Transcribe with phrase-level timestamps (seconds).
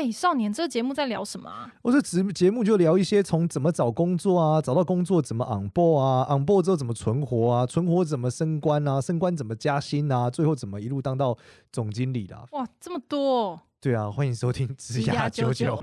[0.00, 1.70] 哎，少年，这个节目在聊什么啊？
[1.82, 11.36] 我这节节目就聊一些从怎么找工作啊，找到工作怎么 on board 啊，on board 之后怎么存活啊，存活怎么升官啊，升官怎么加薪啊，最后怎么一路当到
[11.70, 12.46] 总经理的啊。
[12.52, 13.60] 哇，这么多！
[13.78, 15.76] 对啊，欢迎收听职涯九九。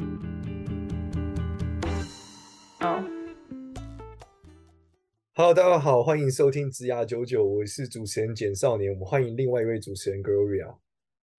[2.79, 3.03] 好
[5.35, 10.73] ，Hello，大家好，欢迎收听职涯九九，我是主持人简少年，我们欢迎另外一位主持人 Gloria。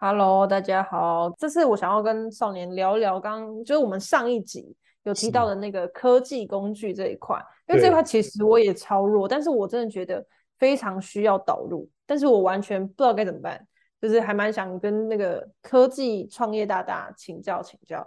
[0.01, 1.29] Hello，大家好。
[1.37, 10.25] 这次我想要跟少年聊一聊，刚刚就是我们上一集有提到的那个科技工具这一块，因为这块其实我也超弱，但是我真的觉得
[10.57, 13.67] 非常需要导入，但是我完全不知道该怎么办，
[14.01, 18.07] 就是还蛮想跟那个科技创业大大请教请教。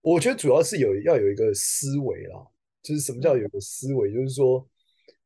[0.00, 2.46] 我觉得主要是有要有一个思维啦，
[2.82, 4.66] 就是什么叫有一个思维，就是说，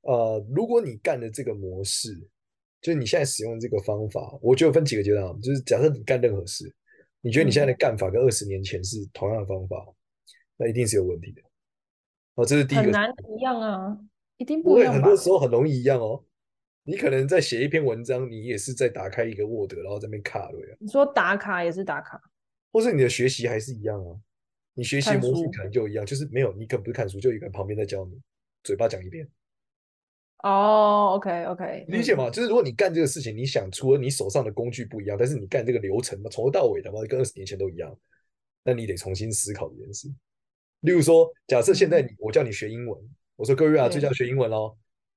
[0.00, 2.28] 呃，如果你干的这个模式。
[2.80, 5.40] 就是你现在使用这个方法，我觉得分几个阶段。
[5.40, 6.72] 就是假设你干任何事，
[7.20, 9.94] 你觉得你现在的干法跟二十年前是同样的方法，嗯、
[10.56, 11.42] 那一定是有问题的。
[12.34, 12.84] 哦，这是第一个。
[12.84, 13.98] 很难一样啊，
[14.38, 14.88] 一定不会。
[14.88, 16.24] 很多时候很容易一样哦。
[16.84, 20.76] 你可能在写一篇文章，你也是在打开一个 Word，然后在那边卡对啊。
[20.80, 22.20] 你说打卡也是打卡，
[22.72, 24.16] 或是你的学习还是一样啊？
[24.72, 28.18] 你学习模式可能就一样，就是没有，你可能不是看书，就一个人旁边在教你，
[28.62, 29.28] 嘴巴讲一遍。
[30.42, 32.30] 哦、oh，OK OK，理解吗？
[32.30, 37.94] 就是如果你干这个事情，你想除了你手上的工具不一样，但是你干这个流程嘛，从头到尾的话跟二十年前都一样，
[38.64, 40.08] 那你得重新思考这件事。
[40.80, 42.98] 例如说，假设现在你我叫你学英文，
[43.36, 44.74] 我说各位啊，最近要学英文喽，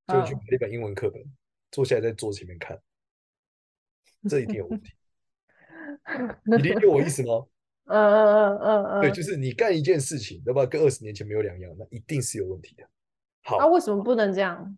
[0.08, 1.22] 就去买一本英文课本，
[1.70, 2.78] 坐下来在桌子前面看，
[4.28, 4.92] 这一定有问题。
[6.44, 7.46] 你理解我意思吗？
[7.88, 10.66] 嗯嗯嗯嗯嗯，对，就是你干一件事情，对吧？
[10.66, 12.84] 跟二十年前没有两样，那一定是有问题的。
[13.42, 14.76] 好，那为什么不能这样？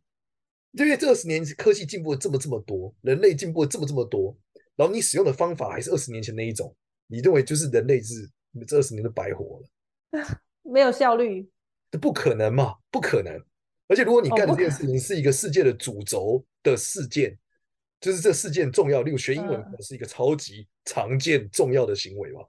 [0.85, 4.37] 因为这二十年科技进步了这么这么多，人类进步了这么这么多，
[4.77, 6.75] 然后你使用的方法还是二十年前那一种，
[7.07, 8.31] 你认为就是人类是
[8.67, 10.29] 这二十年都白活了，
[10.63, 11.49] 没有效率？
[11.91, 12.75] 这不可能嘛？
[12.91, 13.41] 不可能！
[13.89, 17.39] 而且如果你干这件事情是一个世界的主轴的事件，哦、
[18.01, 22.41] 就是这事件重要，例如学英文可能是一个超级常见重要的行为嘛？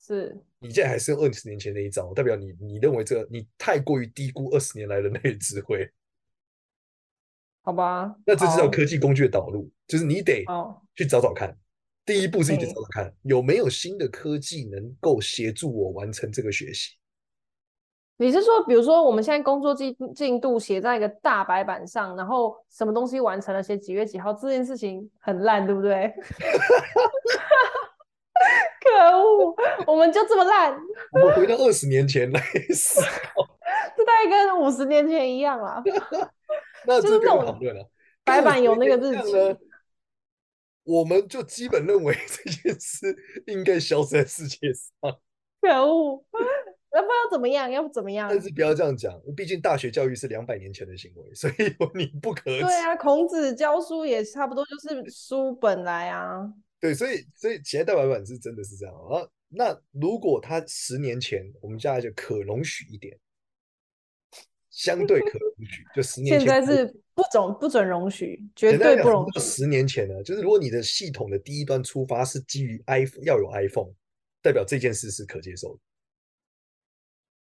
[0.00, 5.88] 是你现在还是用二十年前那一招，代表你你认为这个你太过于低估二十年来人类的智慧。
[7.66, 10.44] 好吧，那这是叫科技工具的导入，就是你得
[10.94, 11.52] 去找找看。
[12.04, 16.92] 第一步是你得找找看有没有新的科技能够协助我完成这个学习。
[18.18, 26.14] 你是说，比如说我们现在工作进进度写在一个大白板上，然后什么东西完成了，写几月几号，这件事情很烂，对不对？
[28.80, 29.56] 可恶，
[29.88, 30.78] 我们就这么烂。
[31.10, 32.40] 我们回到二十年前来
[32.72, 33.55] 思考，
[33.96, 35.82] 这大概跟五十年前一样啦。
[36.86, 37.90] 那这不用讨论了。
[38.24, 39.58] 白板有那个日期，
[40.84, 43.16] 我们就基本认为这件事
[43.46, 45.18] 应该消失在世界上。
[45.60, 46.24] 可恶！
[46.92, 47.70] 要不要怎么样？
[47.70, 48.28] 要不怎么样？
[48.28, 51.54] 但是不要这样讲，毕竟大学教育是两百年前的行为，所以
[51.94, 52.44] 你不可。
[52.44, 56.48] 对啊，孔子教书也差不多就是书本来啊。
[56.80, 59.26] 对，所以所以现在大白板是真的是这样啊。
[59.48, 63.18] 那如果他十年前，我们家就可容许一点。
[64.76, 66.46] 相对可容许，就十年前。
[66.46, 69.40] 现在是不准不准容许，绝对不容许。
[69.40, 73.90] 十年前呢，就是如果你的系统的第一端出发是基于 iPhone，要有 iPhone，
[74.42, 75.80] 代表这件事是可接受的。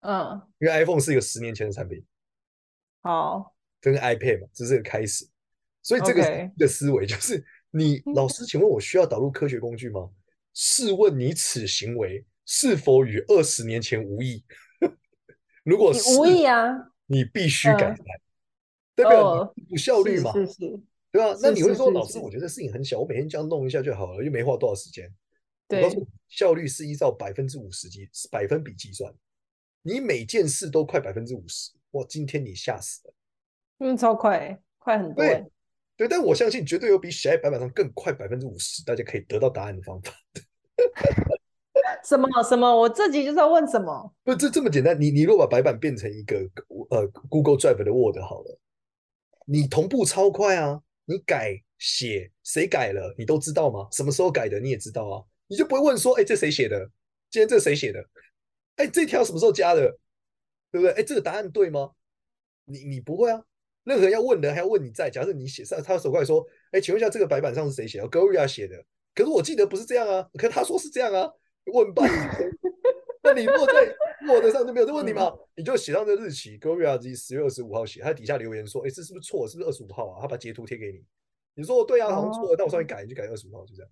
[0.00, 2.04] 嗯，因为 iPhone 是一个十年前的产品。
[3.02, 5.24] 好，跟 iPad 嘛，这是个开始。
[5.82, 10.10] 所以这个的思维就是，你 老师，请问我需要导入科学工具吗？
[10.52, 14.44] 试问你此行为是否与二十年前无异？
[15.62, 16.89] 如果是无异啊。
[17.10, 17.96] 你必须改善，
[18.94, 20.32] 代表有效率嘛？
[20.32, 21.36] 是对吧？
[21.42, 25.12] 那你会说，老师，我觉得事情很小，我每天这样弄一下就好了，又没花多少时间。
[25.66, 25.90] 对，
[26.28, 29.12] 效率是依照百分之五十计百分比计算，
[29.82, 32.06] 你每件事都快百分之五十，哇！
[32.08, 33.14] 今天你吓死了，
[33.78, 35.16] 嗯，超快，快很多。
[35.16, 35.44] 对，
[35.96, 40.12] 对，但我相信绝对有比写在白板上更快百分之五十，大家可以得到答案的方法。
[42.04, 42.74] 什么什么？
[42.74, 44.14] 我自己就是要问什么？
[44.24, 44.98] 不，这这么简单。
[44.98, 46.48] 你你如果把白板变成一个
[46.90, 48.58] 呃 Google Drive 的 Word 好了，
[49.46, 50.80] 你同步超快啊！
[51.06, 53.88] 你改写谁改了，你都知道吗？
[53.90, 56.78] 什么时候改的你也知道啊，你就不会问说，哎，这谁写的？
[57.30, 58.04] 今天这谁写的？
[58.76, 59.98] 哎，这条什么时候加的？
[60.70, 60.92] 对不对？
[60.92, 61.90] 哎，这个答案对吗？
[62.64, 63.42] 你你不会啊。
[63.84, 65.10] 任何要问的还要问你在。
[65.10, 68.76] 假设你写上，他手快说，哎，请问一下这个白板上是谁写的？Gloria 写的。
[69.14, 71.30] 可是我记得不是这样啊，可是他说是这样啊。
[71.72, 72.04] 问吧，
[73.22, 73.72] 那你落在
[74.26, 75.30] Word 上就没有这问题吗？
[75.54, 79.46] 你就写上这日期，Gloria 自己十月二十五号写，他底下留言说，哎，这是不是错？
[79.46, 80.18] 是不是二十五号啊？
[80.20, 81.04] 他把截图贴给你，
[81.54, 83.90] 你说对啊，好像错了，但我上面改，你就改二十五号，就这样。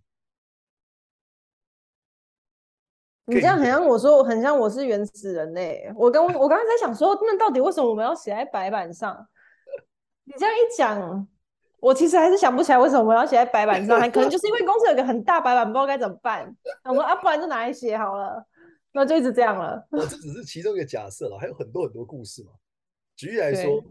[3.27, 5.93] 你这样很像我说，很像我是原始人类、欸。
[5.95, 9.29] 我刚我刚才在想说，那到底为什么我们要写在白板上？
[10.25, 11.29] 你这样一讲，
[11.79, 14.01] 我其实还是想不起来为什么我们要写在白板上。
[14.01, 16.57] 还可能就是因为公司有个很大白板，不知道该怎么办。
[16.85, 18.43] 我说啊，不然就拿来写好了。
[18.93, 19.87] 那就一直这样了。
[19.91, 22.53] 我这只是其中一个假设了，还有很多很多故事嘛。
[23.17, 23.85] 举例来说，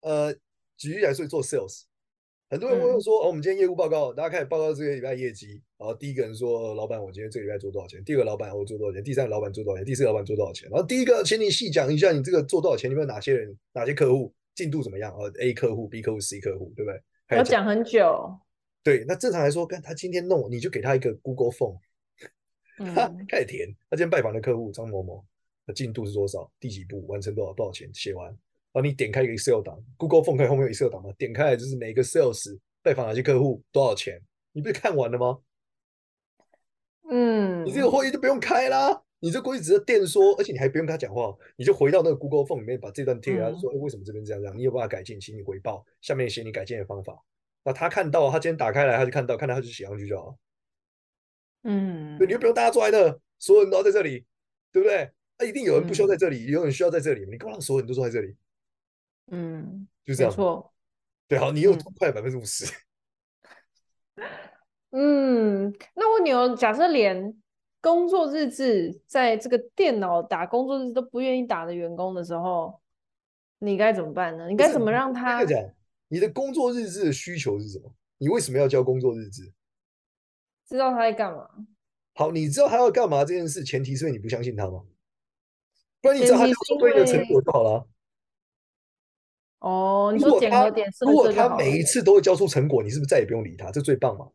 [0.00, 0.34] 呃，
[0.76, 1.82] 举例来说做 sales。
[2.48, 5.60] 很多人会说：“哦，我们今天业务报告，大家开始报告这个礼拜业绩。
[5.76, 9.02] 然后第一个人说：‘老板，我今天这个礼拜做多少钱？’第二个老板，我做多少钱？
[9.02, 9.84] 第三个老板做多少钱？
[9.84, 10.68] 第四个老板做多少钱？
[10.70, 12.88] 然后第一个，请你细讲一下，你这个做多少钱？
[12.88, 13.58] 你们有哪些人？
[13.72, 15.12] 哪些客户进度怎么样？
[15.18, 17.36] 哦，A 客户、B 客户、C 客户，对不对？
[17.36, 18.38] 要讲很久。
[18.84, 21.76] 对，那正常来说，看他今天弄，你就给他一个 Google Form，
[22.76, 23.68] 他 开始填。
[23.90, 25.24] 他今天拜访的客户张某某
[25.66, 26.50] 的进度是多少？
[26.60, 27.52] 第几步完成多少？
[27.52, 27.88] 多少钱？
[27.92, 28.26] 写完。”
[28.72, 31.10] 然后你点开一个 Excel 档，Google Form 可以后面有 Excel 档吗？
[31.16, 34.20] 点开来就是每个 Sales 拜访哪些客户，多少钱？
[34.52, 35.38] 你不是看完了吗？
[37.08, 44.58] 嗯，你这个会议就不用开啦，你这会议只是电说，而且你还不用跟他讲话，你就回到那个 Google Form 里面把这段贴给他，说、嗯、为什么这边这样这样？
[44.58, 47.18] 你有办法改进，请你回报，下面写你改进的方法。
[47.64, 50.36] 那他看到，他今天打开来，他就看到，看到他就写上去就好了。
[51.68, 54.24] 嗯，对，你就不用大家坐在那，所有人都要在这里，
[54.70, 55.10] 对不对？
[55.36, 58.36] 那、啊、一定有人不需要在这里，嗯、有人需要在这里，你干嘛让所有人都坐在这里？
[59.32, 60.32] 嗯，就这样。
[60.32, 60.72] 错，
[61.26, 62.64] 对，好，你又快百分之五十。
[64.92, 67.36] 嗯，那我问你哦，假设连
[67.80, 72.80] 工作日志在这个电脑打工作日志都不愿意打的员工的时候，
[73.58, 74.48] 你该怎么办呢？
[74.48, 75.44] 你该怎么让他？
[75.44, 75.60] 讲，
[76.08, 77.92] 你的工作日志的需求是什么？
[78.18, 79.52] 你为什么要交工作日志？
[80.66, 81.48] 知道他在干嘛？
[82.14, 84.84] 好，你知道他要干嘛这件事，前提是因为你不相信他吗？
[86.00, 87.88] 不然你知道他交出对的成果就好了。
[89.60, 93.70] 哦，你说检核点是，如果他每一次都会交出成果，你是不是再也不用理他？
[93.70, 94.28] 这最棒嘛？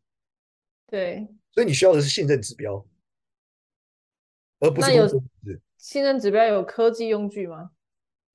[0.87, 2.85] 对，所以你需要的是信任指标，
[4.59, 4.91] 而不是。
[5.77, 7.71] 信任指标有科技用具吗？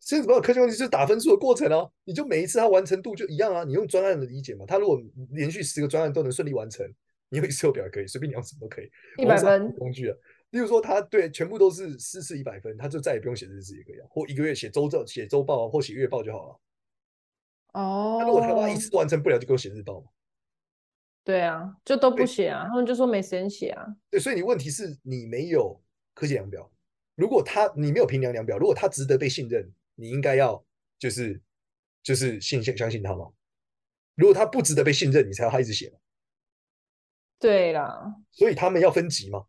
[0.00, 3.62] 信任指标有科技用具就是打分数的过程啊，你就每一次他完成度就一样啊。
[3.64, 4.64] 你用专案的理解嘛？
[4.66, 5.00] 他如果
[5.30, 6.84] 连续十个专案都能顺利完成，
[7.28, 8.90] 你用 Excel 表也可以，随便你用什么都可以。
[9.18, 10.16] 一百分工具啊，
[10.50, 16.60] 例如说他对全部都是四次一百分，他就再也不用写日志也可以啊，或一个月写周报、写周报或写月报就好了。
[17.72, 20.06] 哦，那如果他妈一次都完成不了，就给我写日报嘛。
[21.24, 23.84] 对啊，就都不写啊，他们就说没时间写啊。
[24.08, 25.82] 对，所以你问题是你没有
[26.14, 26.70] 科技量表。
[27.16, 30.64] 如果他你没有评量量表，如果他值得被信任，你应该要
[30.98, 31.40] 就是
[32.02, 33.32] 就是信相相信他嘛。
[34.14, 35.98] 如果他不值得被信任，你才要他一直写嘛。
[37.38, 39.44] 对啦，所以他们要分级嘛，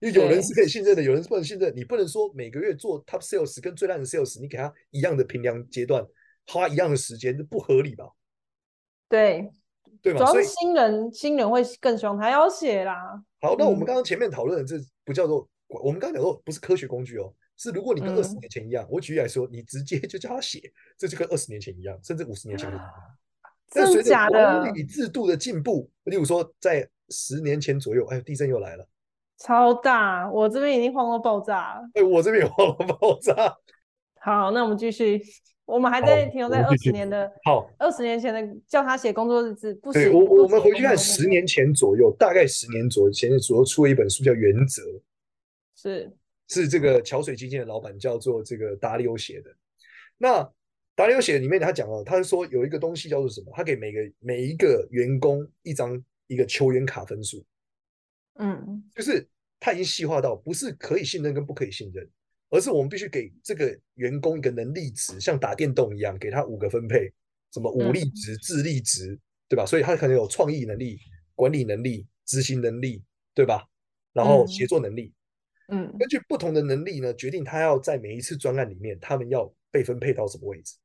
[0.00, 1.72] 因为有人是可以信任的，有人是不能信任。
[1.74, 6.06] 你不能说每个月做 top sales 跟最烂的 sales，你给他一样的评量阶段。
[6.48, 8.04] 花一样的时间，这不合理吧？
[9.08, 9.50] 对，
[10.00, 10.20] 对吧？
[10.20, 13.20] 主要是新人，新人会更希望他要写啦。
[13.40, 15.40] 好，那我们刚刚前面讨论的这不叫做，
[15.70, 22.92] 嗯、我们刚刚讲说不是科学工具哦，是如果你跟二十年前一样，嗯、我举例来说，你直接就叫他写，这就跟二十年前一样，甚至五十年前一样。
[23.72, 24.60] 真的假的？
[24.60, 28.86] 管理制度的进步，例如说在十年前左右，哎，地震又来了，
[29.38, 31.90] 超大，我这边已经晃到爆炸了。
[31.94, 33.34] 哎，我这边也晃到爆炸。
[34.20, 35.20] 好，那我们继续。
[35.66, 40.12] 我们还在停留在二十年的，好，二十年前的叫他写工作日志，不行。
[40.12, 44.82] 我我们回去看十年前左右，大概十年左右前左右出了一本书叫《原则》，
[45.74, 46.16] 是
[46.46, 49.50] 是这个桥水基金的老板叫做这个达里欧写的。
[50.16, 50.48] 那
[50.94, 53.50] 达里欧写的里面他讲了，他说有一个东西叫做什么？
[53.52, 57.44] 他给每个每一个员工一张一个球员卡分数，
[58.34, 59.28] 嗯，就是
[59.60, 62.08] 他已经细化到不是可以信任跟不可以信任。
[62.48, 67.12] 而是我们必须给这个员工一个能力值，像打电动一样，给他五个分配，
[67.52, 69.18] 什么武力值、嗯、智力值，
[69.48, 69.66] 对吧？
[69.66, 70.96] 所以他可能有创意能力、
[71.34, 73.02] 管理能力、执行能力，
[73.34, 73.68] 对吧？
[74.12, 75.12] 然后协作能力，
[75.66, 80.76] 嗯，根据不同的能力呢，决定他要在每一次专案里面，他们要被分配到什么位置。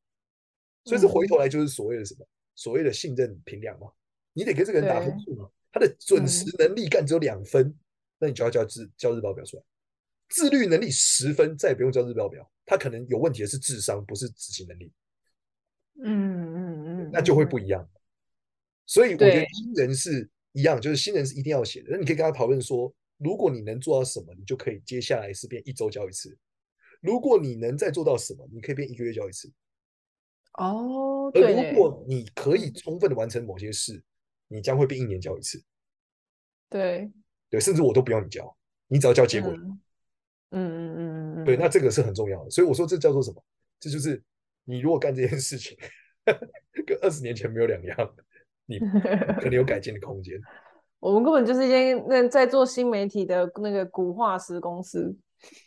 [0.85, 2.27] 所以这回头来就是所谓的什么？
[2.55, 3.87] 所谓的信任评量嘛。
[4.33, 5.49] 你得给这个人打分数嘛。
[5.71, 7.73] 他的准时能力干只有两分，
[8.19, 9.63] 那你就要交日交日报表出来。
[10.29, 12.49] 自律能力十分，再也不用交日报表。
[12.65, 14.91] 他可能有问题的是智商，不是执行能力。
[16.03, 17.89] 嗯嗯嗯，那就会不一样。
[18.85, 21.89] 所以我觉得新人是一样，就是新人是一定要写的。
[21.91, 26.37] 那你可以跟他讨论说，如果你能做到什么，你就可以接下来是变一周交一次。
[27.01, 29.51] 如果你能再做到什么，你可以变一个月交一次。
[30.53, 34.03] 哦，而如果你可以充分的完成某些事，
[34.51, 35.63] 你将会被一年交一次。
[36.69, 37.11] 对
[37.49, 38.55] 对，甚至我都不用你交，
[38.87, 39.51] 你只要交结果。
[39.51, 39.79] 嗯
[40.51, 43.41] 嗯嗯嗯嗯，对，那这个是很重要的，所以我说这叫做什么？
[43.79, 44.21] 这就是
[44.65, 45.77] 你如果干这件事情，
[46.25, 46.39] 呵呵
[46.85, 48.15] 跟二十年前没有两样，
[48.65, 50.39] 你可能有改进的空间。
[50.99, 55.15] 我们根本就是一间那在做新媒体的那个古化石公司，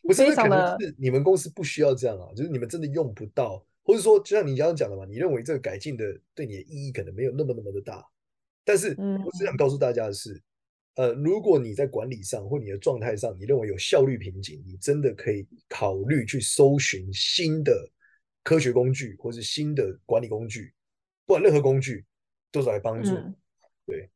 [0.03, 0.77] 不是非常的。
[0.79, 8.07] 是你们公司不需要这样啊，就是你们真的用不到，或者说就像你刚刚讲的嘛，你认为这个改进的对你的意义可能没有那么那么的大。
[8.65, 10.33] 但是我只想告诉大家的是，
[10.95, 17.89] 嗯、呃，如果你在管理上或你的状态上，你认为有效率瓶颈，你真的可以考虑去搜寻新的
[18.43, 20.73] 科学工具，或是新的管理工具，
[21.27, 22.05] 不管任何工具
[22.51, 23.11] 都是来帮助。
[23.13, 23.35] 嗯、
[23.87, 24.11] 对，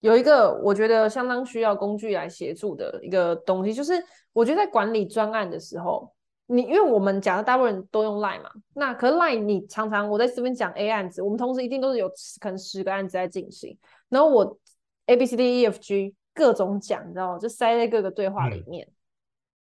[0.00, 3.92] 有一个我觉得相当需要工具来协助的一个东西，就是
[4.32, 6.14] 我觉得在管理专案的时候。
[6.52, 13.78] 你因为我们讲的大部分人都用 Line 嘛，那可是 Line 你常常我在这边讲 A 案子，我们同时一定都是有可能十个案子在进行，
[14.08, 14.58] 然后我
[15.06, 17.38] A B C D E F G 各种讲，你知道吗？
[17.38, 18.84] 就塞在各个对话里面。
[18.84, 18.94] 嗯、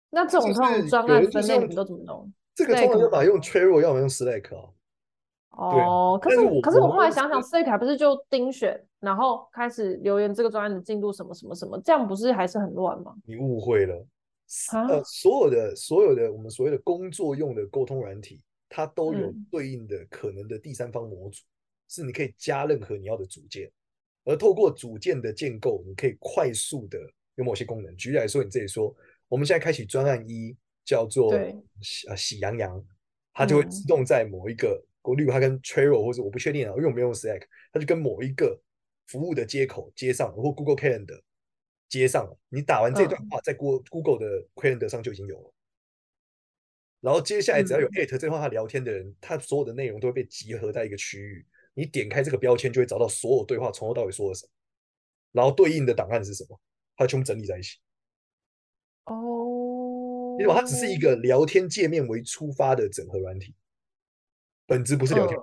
[0.09, 2.33] 那这种这种专案分类你们都怎么弄？
[2.55, 4.69] 这个通常要么用 Trello，要么用 Slack 啊。
[5.51, 13.13] 哦，可是可是我后来想想，Slack 还不是就盯选，然后开始留言这个专案的进度什么什么什么，这样不是还是很乱吗？
[13.25, 14.03] 你误会了。
[14.73, 21.47] 呃，所有的所有的我们所谓的工作用的沟通软体，它都有对应的可能的第三方模组，嗯、
[21.87, 23.71] 是你可以加任何你要的组件，
[24.25, 26.99] 而透过组件的建构，你可以快速的
[27.35, 27.95] 有某些功能。
[27.95, 28.93] 举例来说，你这里说，
[29.29, 30.53] 我们现在开启专案一，
[30.83, 31.33] 叫做
[31.81, 32.85] 喜呃喜羊羊，
[33.33, 38.61] 它就会自动在某一个，嗯、例如它跟 Trello 或者我不确定啊，因为我没有用 Slack，它就跟某一个
[39.07, 41.21] 服务的接口接上，或 Google Calendar。
[41.91, 45.53] 接上了，你打完这段话，在 Google Google 的 Calendar 上就已经有了。
[47.01, 51.45] 然后接下来只要有 at 这段话聊天的人，他所有的内容都会被集合在一个区域。
[51.73, 54.51] 你点开这个标签，就会找到所有对话从头到尾说了什么，
[55.33, 56.57] 然后对应的档案是什么，
[56.95, 57.77] 它全部整理在一起。
[59.05, 63.53] 哦，因为它只是一个聊天界面为出发的整合软体，
[64.65, 65.37] 本质不是聊天，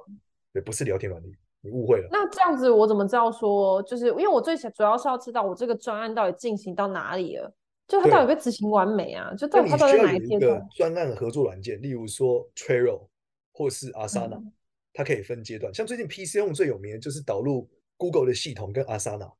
[0.54, 1.36] 对，不是聊天软体。
[1.60, 2.08] 你误会了。
[2.10, 7.52] 那这样子，我怎么知道说，就是因为我最想主要是要知道我这个专案到底进行到哪里了，
[7.86, 9.34] 就它到底被执行完美啊？
[9.34, 10.66] 就到底它到底哪一阶段？
[10.74, 13.08] 专案合作软件，例如说 Trello
[13.52, 14.52] 或是 Asana，、嗯、
[14.92, 15.72] 它可以分阶段。
[15.74, 19.32] 像最近 PC 用最有名的就是导入 Google 的系统跟 Asana。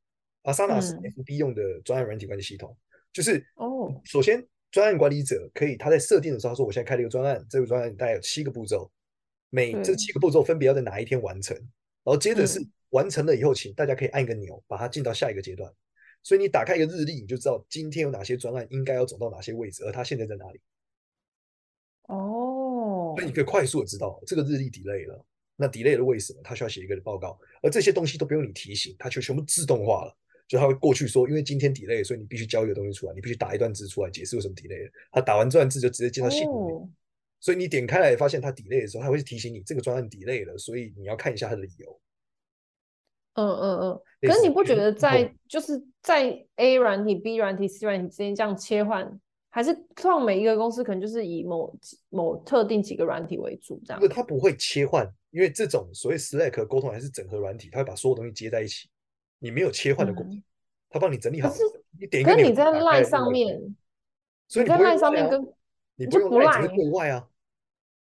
[0.44, 8.90] Asana 是 FB 用的专案软体管理系统，嗯、就是哦，首先专案管理者可以他在设定的时候他说，我现在开了一个专案，这个专案大概有七个步骤，
[9.50, 11.56] 每这七个步骤分别要在哪一天完成。
[12.08, 15.70] 然后接着是完成了以后，请大家可以按一个钮，把它进到下一个阶段。
[16.22, 20.58] 所以你打开一个日历，你就知道今天有哪些专案应该要走到哪些位置，而它现在在哪里。
[22.04, 25.22] 哦，所以你可以快速的知道这个日历 delay 了。
[25.54, 26.40] 那 delay 了为什么？
[26.42, 30.16] 它需要写一个报告，而这些东西都不用你提醒，它就全部自动化了。
[30.46, 34.90] 就它会过去说，因为今天 delay，所以你必须交一个东西出来，你必须打一段字出来解释为什么 delay 了。
[35.12, 36.74] 它打完这段字就直接进到系统里面。
[36.74, 36.88] 哦
[37.40, 42.00] 所以你点开来发现它 delay 的时候，它会提醒你这个专案 delay 了，所以你要看一下它的理由。
[43.34, 44.00] 嗯嗯嗯。
[44.22, 51.72] 可是你不觉得在就是在 A 软体、B 软体、C 软体之间这样切换，还是创每一个公司可能就是以某
[52.08, 54.00] 某特定几个软体为主这样？
[54.00, 58.88] 不，它不会切换，因为这种所谓 Slack 沟通还是整合软体，它会把所有东西接在一起，
[59.38, 60.42] 你没有切换的过程，嗯、
[60.90, 61.48] 它帮你整理好。
[61.48, 61.62] 可是
[62.00, 63.76] 你点一个，可是你在 Line 上面，
[64.48, 65.54] 所以你在 Line 上面跟。
[65.98, 67.28] 你不用赖，只是对外啊。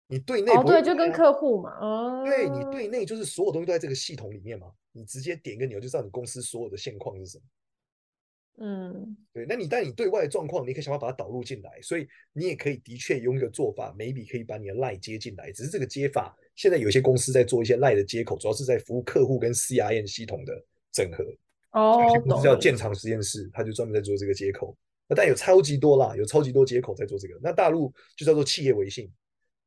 [0.08, 1.76] 你对内哦，对，就跟客户嘛。
[1.80, 4.70] 哦，对你对内就是所有东西都在这个系统里面嘛。
[4.92, 7.44] 你直接点个钮就知道你公司所有的现况是什么。
[8.58, 9.44] 嗯，对。
[9.48, 11.80] 那你但你对外的状况，你可以想办法把它导入进来。
[11.82, 15.50] 所以你也可以的确用一个做法，maybe 可以把你的赖接进来。
[15.50, 21.24] 只是这个接法，现在有些公司在做一些赖的接口，主要是在服务客户跟 CRM 系统的整合。
[21.72, 24.74] 哦，公司叫建厂实验室，他就专门在做这个接口。
[25.08, 27.38] 那但有超级多啦，有超级多接口在做这个。
[27.42, 29.10] 那大陆就叫做企业微信，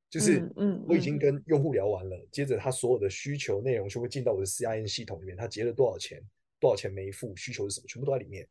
[0.09, 6.21] 就是嗯，我已经跟用户聊完了，嗯嗯、接着他所有的需求内容就会进到我的 CIN 系统里面，他结了多少钱，
[6.59, 8.47] 多少钱没付，需求是什么，全部都在里面。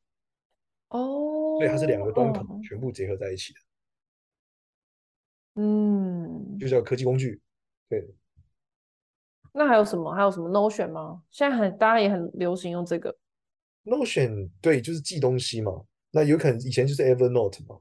[0.88, 3.60] 哦，所以它是两个端口全部结合在一起的。
[5.60, 7.40] 嗯，就叫科技工具。
[7.88, 8.08] 对。
[9.52, 10.14] 那还有什么？
[10.14, 11.22] 还有什么 Notion 吗？
[11.30, 13.14] 现在很大家也很流行用这个
[13.84, 15.84] Notion，对，就是记东西嘛。
[16.10, 17.78] 那有可能以前就是 Evernote 嘛？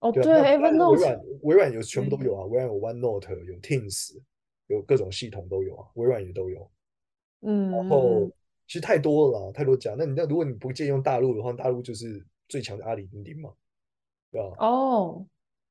[0.00, 4.20] 哦，对，Evernote，微软微软有全部都有啊，微软有 OneNote，有 Teams，
[4.66, 6.70] 有各种系统都有啊，微软也都有。
[7.42, 8.28] 嗯，然后
[8.66, 9.94] 其实太多了啦，太多家。
[9.96, 13.52] 那你那如果你不借用大陆的话，大陆就是最强的阿里钉钉嘛，
[14.30, 14.56] 对吧？
[14.58, 15.26] 哦，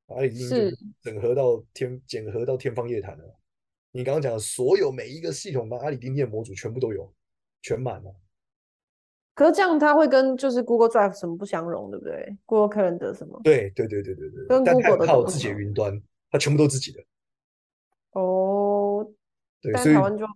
[0.08, 3.40] 阿里钉钉整合到天，整合到天方夜谭了。
[3.92, 7.14] 你刚刚讲的所有每一个系统的阿里钉钉的模组全部都有，
[7.62, 8.16] 全满了。
[9.42, 13.42] 可是这样，它会跟就是 Google Drive 什么不相容，对不对？Google Calendar 什么？
[13.44, 14.46] 对对对对对对。
[14.48, 17.04] 跟 Google 的靠自己的云端，它全部都自己的。
[18.12, 19.12] 哦。
[19.60, 20.28] 对，但台湾就，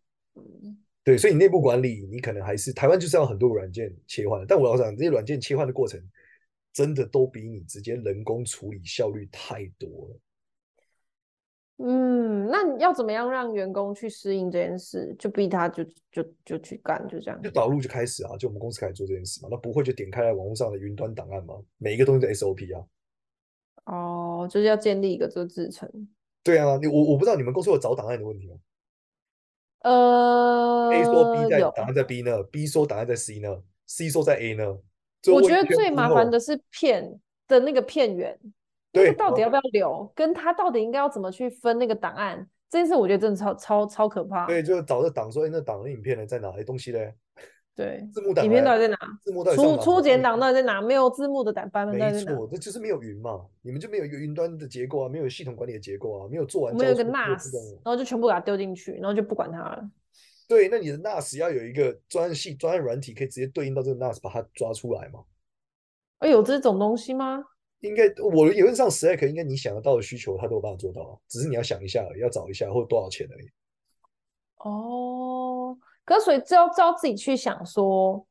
[1.04, 4.44] 对，所以你内部管理，你可能还是台湾就是要很多个软件切换。
[4.48, 6.02] 但我要讲，这些软件切换的过程，
[6.74, 10.20] 真的都比你直接人工处理效率太多了。
[11.78, 15.14] 嗯，那你要怎么样让员工去适应这件事？
[15.20, 17.42] 就逼他就就就去干，就这样。
[17.42, 19.50] 就导入就开始啊，就我们公司开始做这件事嘛。
[19.52, 21.56] 那不会就点开来网络上的云端档案嘛？
[21.78, 22.86] 每一个东西的 SOP 啊。
[23.86, 25.90] 哦，就是要建立一个这个制程。
[26.44, 28.56] 对啊，你我我不知道你们公司有找档案的问题吗？
[29.82, 34.78] 呃，A 说 B 在档案在 B 呢，B 说档案在 C 呢，C 说在 A 呢。
[35.28, 38.40] 我觉得最麻烦的是片的那个片源。
[38.96, 40.12] 对，到底要不要留？
[40.16, 42.48] 跟他到底应该要怎么去分那个档案？
[42.70, 44.48] 这件事我觉得真的超超超可怕。
[44.48, 46.50] 对，就找着档说，哎，那档的影片呢在哪？
[46.58, 47.14] 哎，东西嘞？
[47.76, 48.98] 对，字幕档，影片到底在哪？
[49.22, 50.82] 字幕到底初初剪档到底在哪？
[50.82, 52.18] 没有字幕的档版本在哪？
[52.18, 56.76] 没错，这就是没有云嘛，你们就没有一个云端的结构啊，没有系统管理的结构啊，没有做完。
[56.76, 59.90] 没有一个 NAS，然后就全部给它丢进去，然后就不管它了。
[60.48, 65.20] 对，那你的 NAS 要有一个专系专业软体，可以直接对应到这个 NAS，把它抓出来嘛？
[66.20, 67.44] 哎，有这种东西吗？
[67.82, 71.18] 应该，我理论上 Slack 应该你想得到的需求，他都有办法做到啊。
[71.28, 73.48] 只是你要想一下要找一下，或者多少钱而已。
[74.58, 78.26] 哦，可是所以就要就要自己去想说，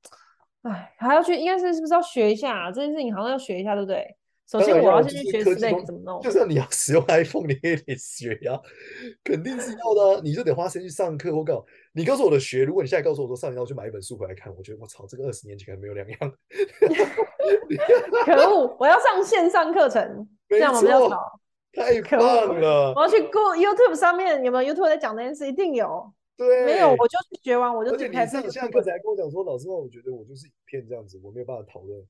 [0.62, 2.72] 哎，还要去，应该是是不是要学一下啊？
[2.72, 4.16] 这件事情好像要学一下，对不对？
[4.46, 6.20] 首先我要先去学 Slack 怎么弄。
[6.20, 8.60] 就算你要使用 iPhone，你也得学呀，
[9.22, 10.20] 肯定是要的啊。
[10.22, 11.64] 你就得花时间去上课或搞。
[11.96, 16.18] 你告诉我的学，如果你现在告诉我说上年要去买一本书回来看，我觉得我操，这个二十年前还没有两样。
[18.26, 18.76] 可恶！
[18.80, 21.40] 我要上线上课程，这样我们要考。
[21.72, 22.92] 太棒了！
[22.96, 25.46] 我要去 Go YouTube 上面有没有 YouTube 在讲这件事？
[25.46, 26.12] 一定有。
[26.36, 28.22] 对，没有我就学完我就去开。
[28.22, 32.04] 而且你上课才跟我讲说，老师，我觉得我就是影片这样子，我没有办法讨论。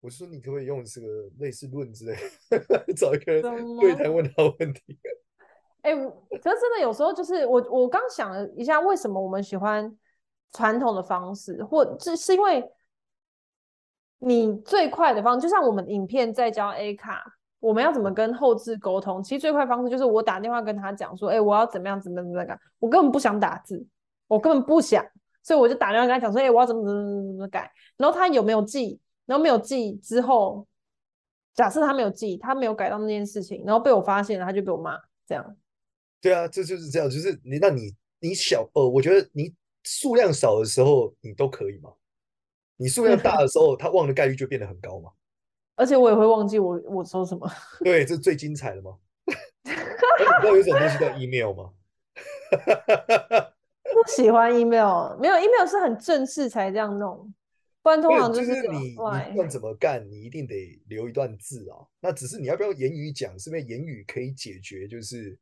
[0.00, 2.14] 我说你可不可以用这个类似论之类，
[2.94, 3.42] 找一个人
[3.80, 4.98] 对谈问他问题。
[5.82, 9.96] 哎、欸，可是真的有时候就是我，我刚想了一下，为什么我们喜欢
[10.52, 12.68] 传统的方式，或这是因为
[14.18, 17.24] 你最快的方式，就像我们影片在教 A 卡，
[17.60, 19.22] 我们要怎么跟后制沟通？
[19.22, 23.86] 其实最快方式就是我打电话跟他讲说，哎、我要怎么样怎么样怎么样，我根本不想打字，
[24.26, 25.04] 我根本不想，
[25.42, 29.00] 所以我就打电话跟他讲说，哎、我要怎么怎么怎么怎么改，然后他有没有记？
[29.26, 30.66] 然后没有记之后，
[31.54, 35.56] 假设他没有记，他没有改到那件事情，然后被我发现了，他就被我骂，这样。
[36.20, 39.54] 对啊，这就是这样，就是你那你你小呃，我觉得你
[39.84, 41.92] 数量少的时候你都可以嘛，
[42.76, 45.12] 你数量大的时候，他忘的概率就变得很高嘛。
[45.76, 47.48] 而且我也会忘记我我说什么。
[47.84, 48.98] 对，这是最精彩的嘛。
[49.62, 51.72] 你知道有一种东西叫 email 吗？
[53.84, 57.32] 不喜欢 email，没有 email 是很正式才这样弄，
[57.80, 59.02] 不然通常就是，就是你你不
[59.36, 61.78] 管怎么干，你一定得留一段字啊。
[62.00, 65.38] 那只是你要不要言语讲，是因为言语可以解决，就是。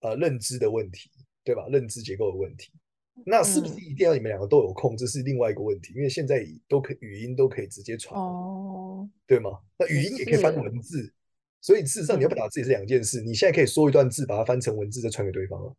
[0.00, 1.10] 呃，认知的问题，
[1.42, 1.66] 对吧？
[1.70, 2.70] 认知结构的问题，
[3.24, 4.94] 那是不是一定要你们两个都有空？
[4.94, 9.58] 嗯、这是另外一个问题，因为现在都可以语音都可以直接传，哦，对吗？
[9.78, 11.12] 那语音也可以翻文字，
[11.60, 13.22] 所以事实上你要不打字也是两件事。
[13.22, 15.74] 嗯、你现在可以说一段字，把它翻成文字再传给对方了，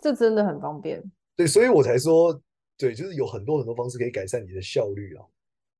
[0.00, 1.02] 这真的很方便。
[1.36, 2.38] 对，所以我才说，
[2.76, 5.24] 对，就是有很多很多方式可以改善你的效率啊。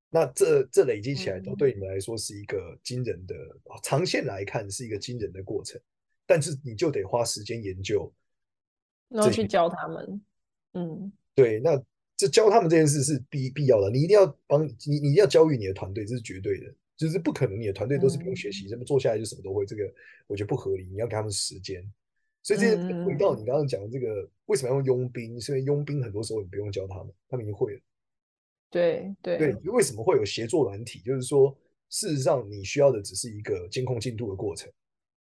[0.09, 5.79] 那这这累积起来，都对你们来说是一个惊人的，嗯、长线来看是一个惊人的过程。
[6.25, 8.11] 但是你就得花时间研究，
[9.09, 10.21] 然后去教他们。
[10.73, 11.81] 嗯，对，那
[12.15, 13.89] 这教他们这件事是必必要的。
[13.89, 16.73] 你一定要帮你，你一定要教育你的团队，这是绝对的。
[16.95, 19.65] 就是不可能你的团队都是不用学习，这么做下来就什么都会。
[19.65, 19.91] 这个
[20.27, 20.85] 我觉得不合理。
[20.85, 21.83] 你要给他们时间。
[22.43, 25.41] 所以这些回到你刚刚讲的这个，为什么要用佣兵？
[25.41, 27.81] 是因为佣兵很多时候你不用教他们，他们已经会了。
[28.69, 30.99] 对对对，为什么会有协作软体？
[30.99, 31.57] 就是说，
[31.89, 34.71] 事实上你需要的只是一个监控进度的过程。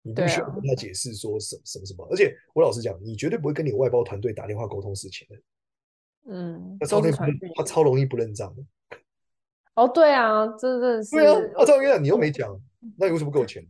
[0.03, 5.37] 你不需要跟他解释说什么什么什么，而且我老实讲，你绝对不会跟你外包团队打电话沟通事情的。
[6.33, 7.13] 嗯，他超容易，
[7.57, 8.99] 他超容易不认账的。
[9.75, 11.17] 哦，对啊，真的是。
[11.17, 12.61] 对啊，我超跟你讲，你又没讲，
[12.99, 13.63] 那你为什么给我钱？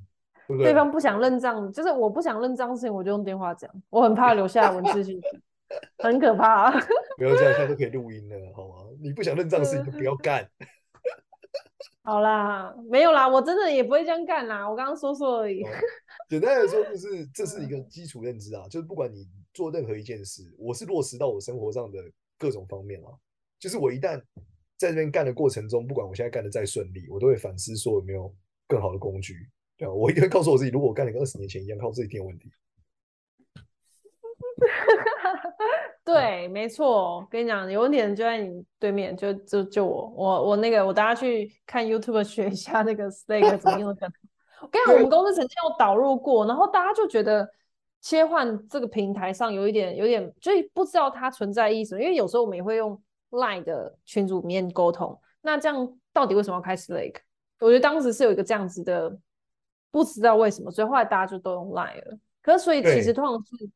[0.49, 0.73] 对不对？
[0.73, 3.71] 对方不想认账，就是我不想认账的事情，我就用电话讲。
[3.91, 5.23] 我很怕留下文字信息，
[5.99, 6.71] 很可怕。
[7.17, 8.75] 不要这样，现在都可以录音了，好吗？
[9.01, 10.49] 你不想认账的事情就不要干。
[12.03, 14.69] 好啦，没有啦，我真的也不会这样干啦。
[14.69, 15.63] 我刚刚说说而已。
[16.29, 21.99] 简单来说，就是这是一个基础认知啊，就是不管你做任何一件事，我是落实到我生活上的
[22.39, 23.09] 各种方面啊。
[23.59, 24.21] 就是我一旦
[24.77, 28.35] 在这边干的过程中，不管我现在干的再顺利，我都会反思说有没有
[28.67, 29.49] 更好的工具。
[29.77, 32.51] 对啊，我一定会告诉我自己，如果我干的跟二十年前一样，靠这一定有问题。
[36.05, 44.13] 对，没错，跟你讲，有问题的人就在你对面，就就就我，我我那个，我大家去看 YouTube 学一下那个 Slack 怎么用的。
[44.61, 47.49] 我跟你讲，我们公司曾经有导入过，然后大家就觉得
[48.01, 57.15] 切换这个平台上有一点有点，就是不知道它存在意思，因为有时候我们也会用 Line 的群组里面沟通，那这样到底为什么要开 Slack？
[57.61, 59.17] 我觉得当时是有一个这样子的，
[59.93, 62.19] 不知道为什么，所以后来大家就都用 Line 了。
[62.43, 63.71] 可是所以其实通常是，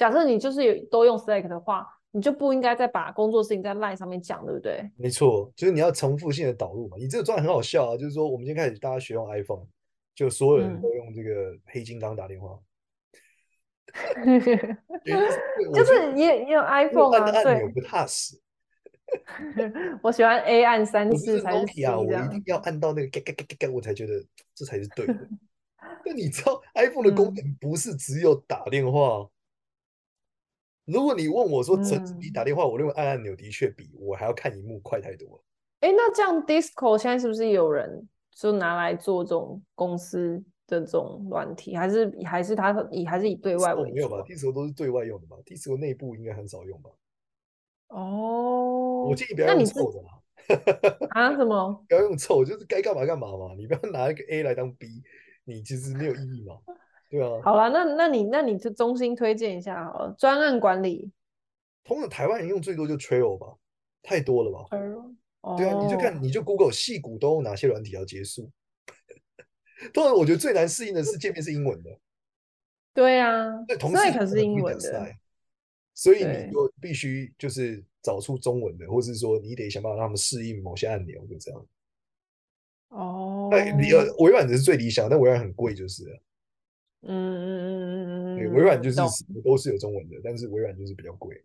[0.00, 4.90] 假设你就是有都用 Slack 的话，你就不应该再把工作事情在 Line 上面讲，对不对？
[4.96, 6.96] 没错，就是你要重复性的导入嘛。
[6.98, 9.66] 你这个状态很好笑啊，就是说我们今天开始大家学用 iPhone，
[10.14, 12.58] 就所有人都用这个黑金刚打电话。
[14.24, 14.40] 嗯、
[15.74, 18.40] 就是你也用 iPhone 啊，按钮不踏实。
[20.02, 24.14] 我喜欢 A 按三次才是 OK 啊，我一定要按到那个嘎嘎嘎嘎嘎，我才觉得
[24.54, 25.14] 这才是对的。
[26.06, 29.28] 那你知道 iPhone 的功能不是只有打电话？
[30.90, 35.44] 嗯、如果你问我说，怎么比打电话，我认为按按钮的确比我还要看萤幕快太多了。
[35.80, 43.94] 哎、欸，那这样 Discord 现在是不是有人就拿来做这种公司的这种软体，还是还是它以还是以对外为主？
[43.94, 46.90] 没有吧？Discord 都是对外用的吧？Discord 内部应该很少用吧？
[47.88, 50.08] 哦，我建议不要用凑的啦。
[51.10, 51.34] 啊？
[51.34, 51.84] 什么？
[51.88, 53.54] 不要用凑，就是该干嘛干嘛嘛。
[53.56, 54.86] 你不要拿一个 A 来当 B，
[55.44, 56.56] 你其实没有意义嘛。
[57.10, 57.42] 对啊。
[57.42, 61.10] 好了，那那你那你就衷心推荐一下好了，专案管理。
[61.84, 63.54] 通常台湾人用最多就 Trello 吧，
[64.02, 64.78] 太多了吧？
[65.42, 65.56] 哦。
[65.58, 68.50] 对啊，你就看你就 Google 矽谷都有哪些软体要结束。
[69.92, 71.90] 当然，我觉得最难适应的是界面是英文的。
[72.92, 75.14] 对啊，对，同时可是英文的。
[75.94, 81.66] 所以你就必须就是找出中文的，或是说你得想办法让他们适应某些按钮，就这样。
[82.88, 83.48] 哦。
[83.52, 86.20] 哎，你微软的是最理想，但微软很贵，就是了。
[87.02, 88.54] 嗯嗯嗯嗯嗯。
[88.54, 88.96] 微软就是
[89.44, 91.42] 都是有中文的，但是微软就是比较贵。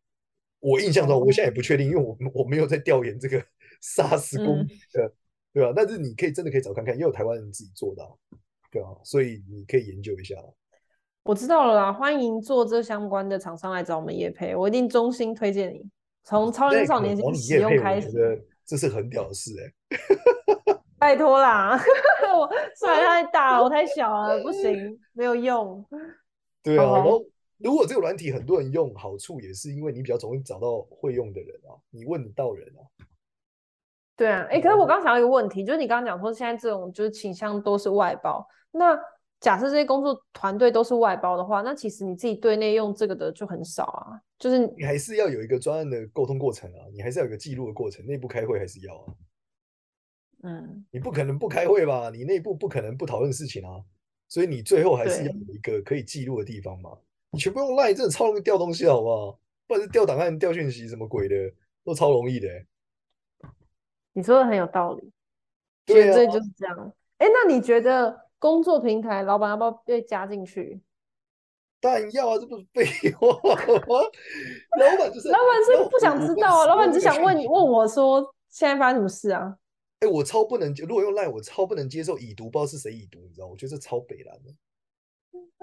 [0.60, 3.40] 我印象中，我现在也不确定，因为我我没有在调研这个
[3.84, 5.14] SaaS 工的，
[5.54, 5.72] 对吧？
[5.76, 8.18] 但是你可以真的可以找看看，也有台湾人自己做到，
[8.72, 8.90] 对吧？
[9.04, 10.36] 所以你可以研究一下。
[11.24, 15.84] 我知道了啦，欢迎做这相关的厂商来找我们叶配，我一定衷心推荐你。
[16.24, 20.55] 从超龄少年使用开始，我觉得这是很屌的事哎、
[21.06, 21.80] 拜托啦，
[22.36, 25.86] 我虽然太大了， 我太小了，不行，没有用。
[26.64, 27.24] 对啊，然后
[27.60, 32.82] 如果这个软体很多人用，好处也是因为你比较容易找到会用的人啊，你问得到人啊。
[34.18, 39.00] 对啊，哎、欸，可是我刚想到一个问题，就是你刚刚讲说现在这种就是倾向都是外包，那。
[39.42, 44.20] 假设这些工作团队都是外包的话，那其实你自己对内用这个的就很少啊。
[44.40, 49.14] 就是你还是要有一个专案的沟通过程啊，你还是要有一个记录的过程，内部开会还是要啊。
[50.46, 52.10] 嗯，你不可能不开会吧？
[52.10, 53.84] 你内部不可能不讨论事情啊。
[54.28, 56.92] 所以你最后还是要有一个可以记录的地方嘛。
[57.32, 59.32] 你全部用 Line 真的超容易掉东西，好不好？
[59.68, 61.36] 不管是掉档案、掉讯息什么鬼的，
[61.84, 62.66] 都超容易的、欸。
[64.14, 65.12] 你说的很有道理，
[65.86, 66.94] 对啊，就是这样。
[67.18, 68.24] 哎，那你觉得？
[68.38, 70.80] 工作平台，老板要不要被加进去？
[71.80, 73.96] 当然要啊，这不是废话吗？
[74.78, 79.58] 老板就是老板是不想知道啊，老板只想问你问我说现在发生什么事啊？
[80.00, 83.48] 哎、欸，我超不能，如果用 Line，我超不能接受已读，不知道是谁已读，你知道？
[83.48, 84.54] 我觉得这超北蓝的。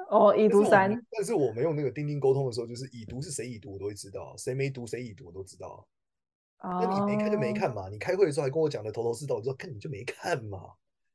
[0.09, 0.91] 哦，已读三。
[1.11, 5.87] 但是我们用那个钉钉沟通的时候，就是已读是谁已读，我都会知道；谁没读，谁已读，我都知道。
[6.63, 7.89] 那、哦、你没看就没看嘛。
[7.89, 10.59] 你开会的时候还跟我讲的头头是道，我说看你就没看嘛。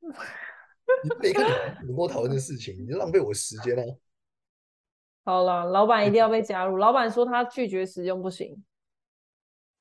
[1.02, 3.96] 你没看你跟我讨论的事情，你就浪费我时间了、啊。
[5.24, 6.76] 好了，老板一定要 被加入。
[6.76, 8.64] 老板说他拒绝使用不行，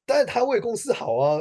[0.06, 1.39] 但是他为公司好啊，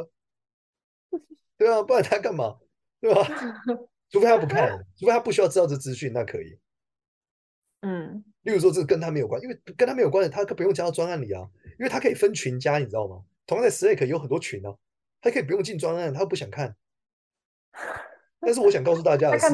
[1.59, 2.59] 对啊，不然他干嘛？
[3.01, 3.23] 对吧？
[4.11, 6.59] 除非他不看，除非他不需要知道这资讯，那可以。
[7.83, 13.25] 嗯，例如说这跟他没有关，因为跟他没有关系，他可不用加到专案里啊，因为他可以分群加，你知道吗？
[13.47, 14.75] 同样在 Slack 有很多群啊，
[15.21, 16.75] 他可以不用进专案，他不想看。
[18.41, 19.47] 但是我想告诉大家的是，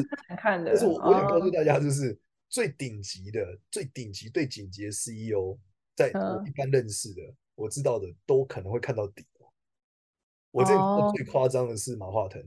[0.43, 5.57] 但是我我想告诉大家，就是最顶级的、哦、最顶级、最顶级的 CEO，
[5.95, 9.25] 在我一般认识的、嗯、我知道的，都可能会看到底。
[10.53, 10.71] 我这
[11.15, 12.39] 最夸张的是马化腾，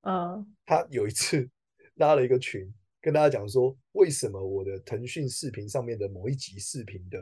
[0.00, 1.46] 嗯，他有一次
[1.96, 7.18] 拉了一个群，跟大家讲说，为什么我的腾讯视频上面的某一集视频的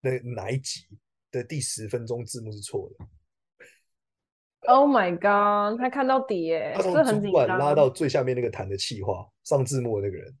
[0.00, 0.86] 那哪一集
[1.32, 3.06] 的第十分钟字幕是错的。
[4.68, 5.80] Oh my god！
[5.80, 10.32] 他看到底耶，他从主管拉到最下面那个弹的气话上字幕的那个人，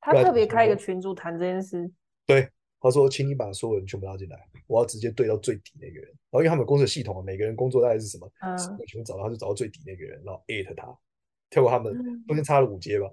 [0.00, 1.90] 他特别开一个群组谈这件事。
[2.26, 10.86] 对，他说：“请你把所有人全部拉进来，我要直接对到最底那个人。”然后因为他们公司系统啊，每个人工作大概是什么，嗯，全部找到，他就找到最底那个人，然后艾特他，
[11.50, 11.94] 跳过他们，
[12.26, 13.06] 中间差了五阶吧。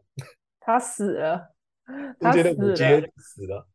[0.59, 1.53] 他死了，
[2.19, 3.67] 中间的五阶死了。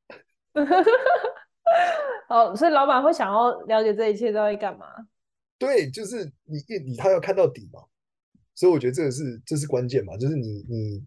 [2.29, 4.87] 哦，所以老板会想要了解这一切到底干嘛？
[5.59, 7.81] 对，就是你你他要看到底嘛，
[8.55, 11.05] 所以我觉得这个是这是关键嘛，就是你你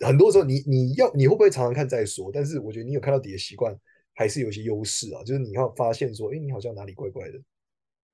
[0.00, 3.72] 很多时候你你要你会不会常常看再说，但是我觉得你有看到底的习惯，
[4.14, 7.40] 还是有一些优势啊，就是你要发现说，哎，你好像哪里怪怪的，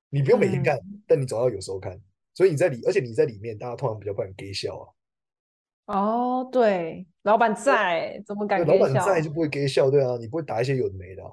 [0.09, 1.99] 你不用每天看，嗯、但你总要有时候看，
[2.33, 4.85] 所以你在里，而且你在里面，大家通常比较不敢给笑啊。
[5.87, 8.77] 哦，对，老板在，怎么敢给？
[8.77, 11.31] 老板在就不会给笑，对啊，你不会打一些有的没的、啊。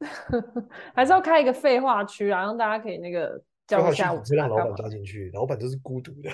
[0.94, 4.20] 还是要开一个废话区啊，让大家可以那个叫一下我。
[4.20, 6.30] 直接让老板加进去，老板都是孤独的。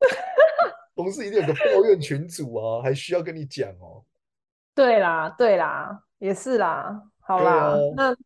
[0.96, 4.04] 同事一定有个抱怨群组啊，还需要跟你讲哦。
[4.74, 7.02] 对啦，对啦，也是啦。
[7.20, 8.16] 好啦，啊、那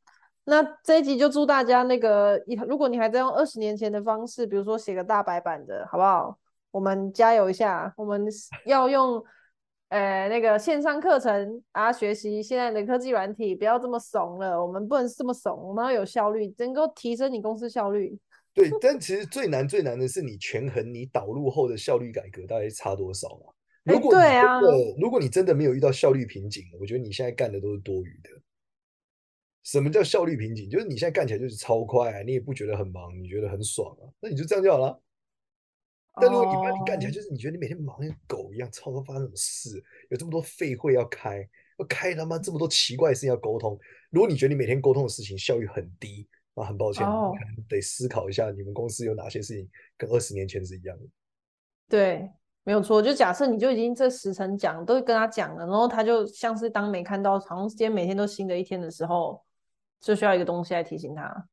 [0.45, 6.39] 那这一集就祝大家那个，如果你还在用二十年前的方式，比如说写个大白板的，好不好？
[6.71, 8.27] 我们加油一下，我们
[8.65, 9.23] 要用
[9.89, 14.61] 呃那个线上课程啊，学习现在的科技软体，不要这么怂了。
[14.61, 18.19] 我们不能这么怂，我们要有效率，能够提升你公司效率。
[18.53, 23.53] 对，但其实最难最难的是你权衡你导入后的效率改革大概差多少嘛？
[23.89, 24.61] 如果、欸、对啊，
[25.01, 28.31] 如果你真的没有遇到效率瓶颈，我觉得你现在干的都是多余的。
[29.65, 30.71] 什么叫效率瓶颈？
[30.71, 35.03] 就是你现在干起来就是超快啊，你也不觉得很忙，你觉得很爽啊，那你就这样就好了。
[36.21, 39.85] 但如果你把你干起来，就是你觉得你每天忙跟狗一样，操，都发生什么事？
[40.11, 41.49] 有这么多废会要开，
[41.79, 43.79] 要开他妈这么多奇怪的事情要沟通。
[44.11, 51.05] 如果你觉得你每天沟通的事情效率很低，那很抱歉，哦、你可能得思考一下，你们公司有哪些事情跟二十年前是一样的。
[51.89, 52.29] 对，
[52.69, 53.01] 没有错。
[53.01, 59.43] 就假设你就已经这十层讲都跟他讲了，然后他就像是当没看到，长时间每天都新的一天的时候，
[59.99, 61.49] 就需要一个东西来提醒他。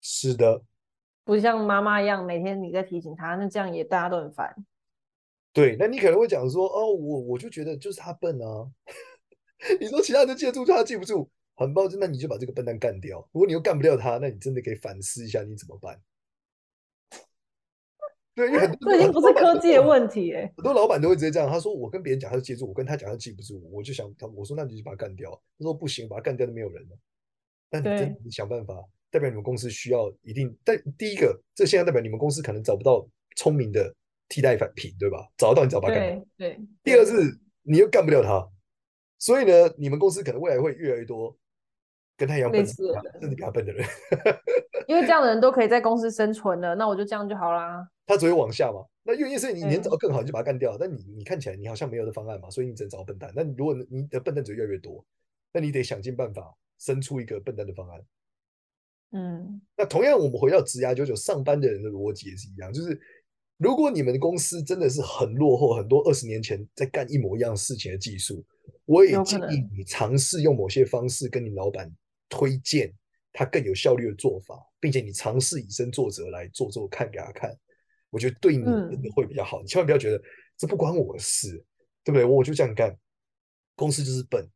[0.00, 0.60] 是的。
[1.22, 4.52] 不像妈妈一样，每天你在提醒他，那这样也大家都很烦。
[5.52, 8.68] 对，那你可能会讲说，哦，我我就觉得就是他笨啊。
[9.78, 13.20] 你说其他人都记得住，他记不住，很抱歉，那你就把这个笨蛋干掉。
[13.30, 15.96] 如果你又干不掉他，那你真的可以反思一下，你怎么办？
[18.34, 25.30] 对，因为很多这已经不是科技的问题哎，很多老板都会直接这样，他说我跟别人讲他就记住，我跟他讲他记不住，我就想他，我说那你就把他干掉。
[25.58, 26.96] 他说不行，把他干掉都没有人了。
[27.70, 28.74] 那你真的你想办法。
[29.10, 33.94] 代表你们公司需要一定，但第一个，这现在代表你们公司可能找不到聪明的
[34.28, 35.30] 替代反品，对吧？
[35.36, 36.26] 找得到你找他干掉。
[36.36, 36.58] 对。
[36.82, 38.44] 第二是你又干不掉他，
[39.20, 41.32] 所以呢，你们公司可能未来会越来越多
[42.16, 42.74] 跟他一样笨，甚
[43.20, 43.86] 至比他笨的人。
[44.88, 47.88] 因为这样的人都可以在公司生存了，那我就这样就好啦。
[48.06, 48.84] 他只会往下嘛。
[49.02, 50.76] 那原因是你能找到更好，你就把他干掉。
[50.78, 53.32] 但你你看起来你好像没有的方案嘛，所以你只能找笨蛋。
[53.34, 55.04] 那如果你的笨蛋只会越来越多，
[55.52, 58.00] 那你得想尽办法生出一个笨蛋的方案。
[59.12, 63.00] 嗯，那同样，我们回到职涯九九上班的人的逻辑也是一样，就是
[63.58, 68.44] 如果你们的公司真的是很落后，很多二十年前在干一模一样事情的技术，
[68.86, 71.94] 我也建议你尝试用某些方式跟你老板
[72.28, 72.92] 推荐
[73.32, 77.56] 他更有效率的做法，并且你尝试以身作则来做做看给他看，
[78.14, 79.60] 我觉得对你真的会比较好。
[79.60, 80.22] 你千万不要觉得
[80.56, 81.50] 这不关我的事，
[82.04, 82.24] 对不对？
[82.24, 82.96] 我就这样干，
[83.74, 84.48] 公司就是笨。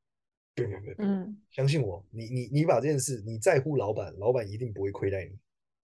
[0.54, 5.30] 对对对，嗯，相信我，你你你把这件事，你在乎老板，老板一定不会亏待你，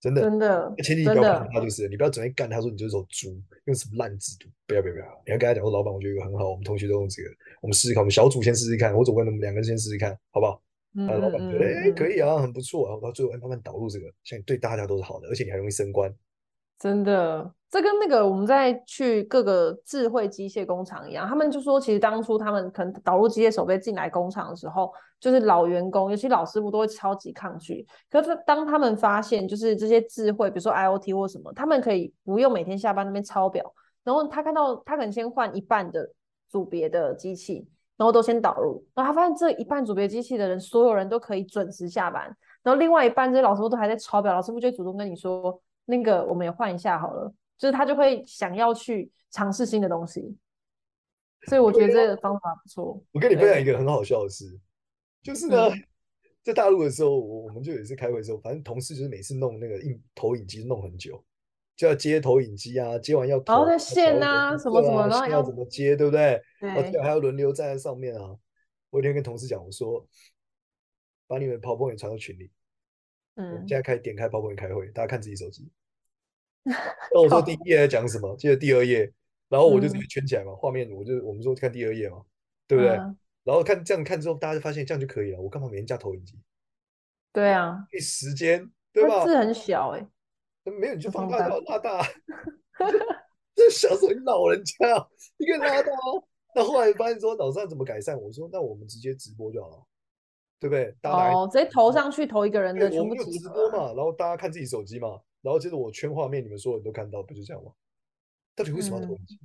[0.00, 0.74] 真的真的。
[0.82, 7.30] 前提你不要看他就是，你不要整天干他说你就是头猪，用什么烂制度，不要不要不要，你要跟他讲说，老板我觉得有个很好，我们同学都用这个，
[7.62, 10.60] 我们试试看，我们小组先试试看，我总问他们两个人先试试看，好不好？
[10.96, 16.12] 嗯，老板觉得哎可以啊，很不错，然后到最后慢慢导入这个，相信对大家都是好的，而且你还容易升官。
[16.78, 27.86] 真的，这跟那个我们在去各个智慧机械工厂一样，他们就说，其实当初他们可能导入机械手臂进来工厂的时候，就是老员工，尤其老师傅都会超级抗拒。
[28.10, 36.10] 可是当他们发现，就是这些智慧，比如说 IoT 或什么，他们可以不用每天下班那边抄表，然后他看到他可能先换一半的
[36.50, 42.24] 组别的机器，然后都先导入，然后他发现这一半组别机器的人，所有人都可以准时下班，
[42.62, 45.58] 然后另外一半这些老师傅都还在抄表，老师傅就会主动跟你说。
[45.86, 50.36] 那个我们也换一下好了，就是他就会想要去尝试新的东西，
[51.46, 53.02] 所以我觉得这个方法不错。
[53.12, 54.58] 我跟你分享一个很好笑的事，
[55.22, 55.84] 就是呢，嗯、
[56.42, 61.22] 在大陆的时候，我我们就有一次开会的时候，反正同事就是每次弄那个印投影机弄很久，
[61.76, 66.40] 就要接投影机啊，接完要投的线啊，什么什么，然后要怎么接，对不对？
[66.60, 68.36] 然后还要轮流站在上面啊。
[68.90, 70.06] 我一天跟同事讲，我说
[71.26, 72.50] 把你们 PowerPoint 传到群里。
[73.36, 75.68] 嗯，现在开点开 PowerPoint 开会，大家看自己手机。
[76.64, 78.36] 那我说第一页在讲什么？
[78.36, 79.12] 接着第二页，
[79.48, 82.22] 然后我就这边圈起来嘛，画、嗯、面我就我们说看第二页嘛，
[82.66, 82.92] 对不对？
[82.92, 85.40] 嗯、然后看这样看之后，大家就发现这样就可以了。
[85.40, 86.38] 我干嘛每天加投影机？
[87.32, 89.24] 对啊，费时间，对吧？
[89.24, 90.06] 字很小哎、
[90.64, 92.02] 欸，没有你就放大到拉大。
[93.54, 95.90] 这小时候你老人家，你可以拉大。
[96.54, 98.16] 那后来发现说早上怎么改善？
[98.18, 99.86] 我说那我们直接直播就好了。
[100.60, 100.94] 对不对？
[101.02, 107.72] 哦，直接投上去，投一个人的全部直播嘛，然后大家看自己手机嘛，然后接着我圈画面，你们所有人都看到，不就这样吗？
[108.54, 109.38] 到底为什么要投影机？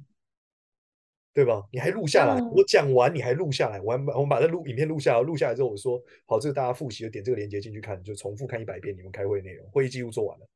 [1.32, 1.63] 对吧？
[1.72, 10.48] 你还录下来，嗯、我讲完你还录下来，我还我们把这录影片录下来，录下来之后我说好，这个大家复习，就点这个链接进去看，就重复看一百遍你们开会内容，会议记录做完了。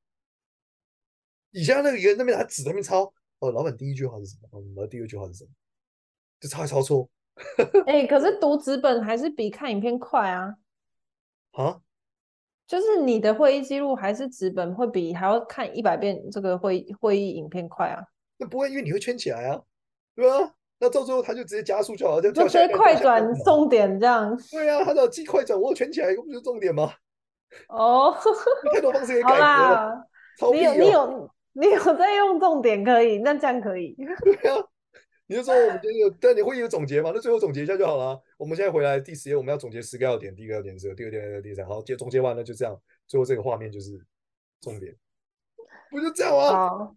[1.52, 3.04] 以前那个人那边还纸在那边抄，
[3.40, 4.50] 哦，老板第一句话是什么？
[4.52, 5.52] 哦，老板第二句话是什么？
[6.40, 7.08] 就抄来抄错。
[7.88, 10.56] 哎、欸，可是读纸本还是比看影片快啊。
[11.54, 11.80] 啊？
[12.66, 18.02] 就是你的会议记录还是纸本会比还要看一百遍这个会议会议影片快啊？
[18.38, 19.62] 那不会，因为你会圈起来啊，
[20.16, 20.54] 对吧？
[20.80, 24.36] 那到最后他就直接加速就好了，就直接快转重点这样。
[24.50, 26.92] 对啊，他只要记快转，我圈起来，不就是重点吗？
[27.70, 28.16] 哦，
[28.74, 30.08] 太多方式可以改革了。
[30.52, 33.96] 你有你有你有在用重点可以，那这样可以。
[34.42, 34.64] 对啊。
[35.34, 37.10] 你就说我们今天有，但你会有总结吗？
[37.12, 38.22] 那最后总结一下就好了。
[38.38, 40.36] 我们现在回来第十页，我们要总结十个要点。
[40.36, 42.80] 第一个要点是，第二个点是，第三，好，结总结完了就这样。
[43.08, 44.00] 最后这个画面就是
[44.62, 44.96] 重点，
[45.90, 46.52] 不就这样吗？
[46.52, 46.96] 好，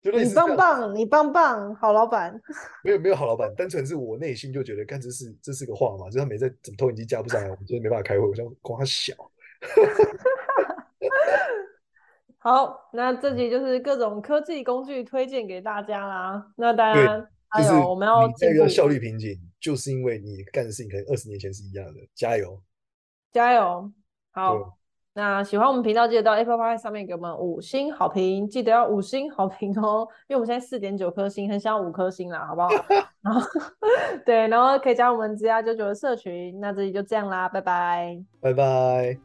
[0.00, 2.40] 你棒棒，你棒棒，好老板。
[2.82, 9.12] 没有没有好老板，单纯是我内心就觉得，干这是这是个话嘛，就是他没在怎么投影机加不上来，我们今天没办法开会，我想光他小。
[12.38, 16.46] 好，那这集就是各种科技工具推荐给大家啦。
[16.56, 17.28] 那大家。
[17.56, 22.00] 就是我们要这个效率瓶颈，就是因为你干的事情可能二十年前是一样的。
[22.14, 22.60] 加油，
[23.32, 23.90] 加油！
[24.30, 24.76] 好，
[25.14, 32.68] 那喜欢我们频道，记得到 Apple Podcast 上面给我们五星好评，记得要五星好评哦，因为我们现在四点九颗星，很想要五颗星啦，好不好？
[33.22, 33.40] 然后
[34.24, 36.60] 对，然后可以加我们职涯九九的社群。
[36.60, 39.18] 那这里就这样啦，拜拜，拜拜。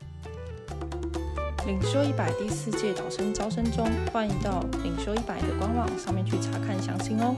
[1.65, 7.35] 领袖一百第四届导生招生中，欢迎到领袖一百的官网上面去查看详情哦。